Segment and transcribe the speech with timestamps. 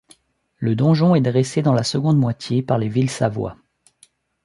[0.57, 3.53] Le donjon est dressé dans la seconde moitié par les Villesavoye.